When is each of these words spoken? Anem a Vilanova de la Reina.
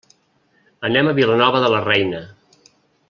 Anem 0.89 1.09
a 1.11 1.15
Vilanova 1.19 1.61
de 1.65 1.71
la 1.75 1.83
Reina. 1.89 2.23